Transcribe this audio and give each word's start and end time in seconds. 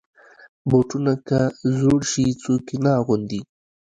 بوټونه 0.69 1.13
که 1.27 1.39
زوړ 1.77 1.99
شي، 2.11 2.25
څوک 2.43 2.65
یې 2.73 2.77
نه 2.85 2.91
اغوندي. 2.99 3.41